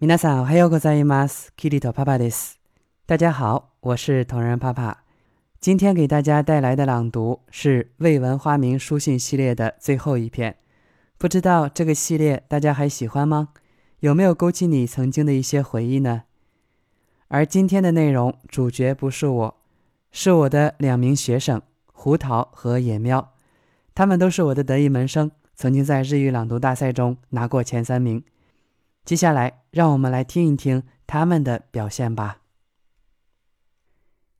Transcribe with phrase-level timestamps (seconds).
[0.00, 1.52] 皆さんおはようございます。
[1.56, 2.58] キリトパパです。
[3.06, 5.04] 大家好，我是同人爸爸。
[5.60, 10.56] 今天给大家带来的朗读是《未闻花名书信》系列的最后一篇。
[11.18, 13.50] 不知道这个系列大家还喜欢吗？
[13.98, 16.22] 有没有勾起你曾经的一些回忆呢？
[17.28, 19.54] 而今天的内容主角不是我，
[20.10, 21.60] 是我的两名学生
[21.92, 23.34] 胡桃和野喵，
[23.94, 28.24] 他们都是我的得意門生，曾經在日語朗讀大賽中拿過前三名。
[29.04, 32.38] 接下來，讓我們來聽一聽他們的表現吧。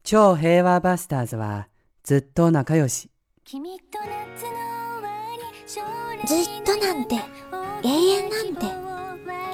[0.05, 1.69] 超平和バスターズは
[2.03, 3.11] ずっと仲良し。
[3.47, 3.59] ずっ
[6.65, 7.17] となんて
[7.83, 8.67] 永遠なんて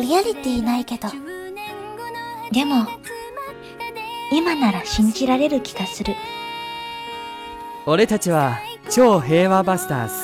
[0.02, 1.08] リアリティないけど
[2.52, 2.86] でも
[4.32, 6.14] 今なら信じられる気がする
[7.86, 8.58] 俺たちは
[8.90, 10.14] 超平和バスターズ。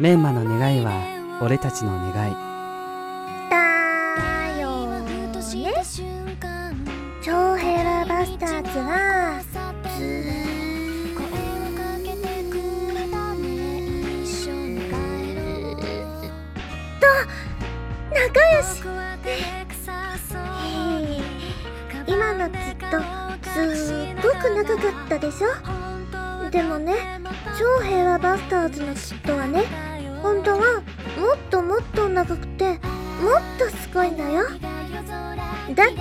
[0.00, 0.92] メンマの願いは
[1.40, 2.51] 俺たちの願い。
[7.22, 9.40] 超平和バスターズは
[9.96, 11.16] ずーっ
[16.98, 17.06] と
[18.12, 18.82] 仲良し。
[19.24, 19.30] へ
[21.18, 21.22] え
[22.08, 22.58] 今のずっ
[22.90, 23.00] と
[23.74, 25.46] すっごく長かったでしょ？
[26.50, 27.20] でもね
[27.58, 29.62] 超平和バスターズのきっとはね
[30.22, 32.78] 本当はもっともっと長くてもっ
[33.58, 34.42] とすごいんだよ。
[35.74, 35.96] だって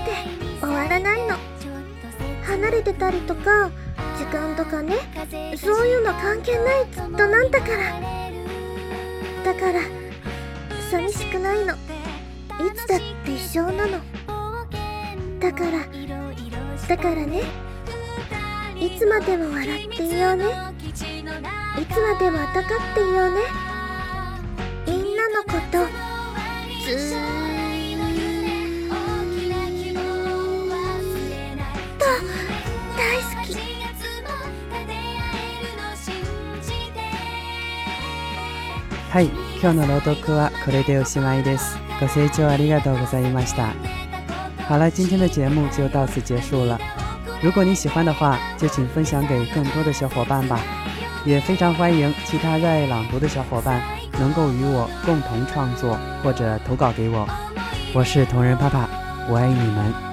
[0.60, 1.36] 終わらないの。
[2.44, 3.72] 離れてたりとか
[4.18, 4.96] 時間とかね。
[5.58, 8.02] そういうの関係ないずっとなんだから。
[9.44, 9.82] だから
[10.90, 11.74] 寂しくないの。
[11.74, 11.78] い
[12.76, 14.00] つだって一緒なの。
[15.40, 15.72] だから
[16.88, 17.44] だからね。
[18.80, 20.46] いつまでも笑っていようね。
[20.84, 23.71] いつまでも温かっていようね。
[39.11, 41.79] はい、今日の朗読はこれでおしまいです。
[42.01, 43.73] ご清聴ありがとうございました。
[44.69, 46.79] 好了，今天的节目就到此结束了。
[47.41, 50.59] 如果你喜欢的话，就请分享给更多的小伙伴吧。
[51.25, 53.83] 也非常欢迎其他热爱朗读的小伙伴
[54.19, 57.27] 能够与我共同创作或者投稿给我。
[57.95, 58.89] 我是同人爸爸，
[59.29, 60.10] 我爱你们。